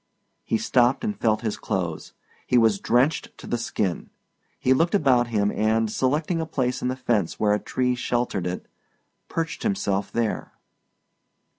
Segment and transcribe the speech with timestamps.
[0.43, 2.13] He stopped and felt his clothes.
[2.47, 4.09] He was drenched to the skin.
[4.57, 8.47] He looked about him and, selecting a place in the fence where a tree sheltered
[8.47, 8.65] it,
[9.29, 10.53] perched himself there.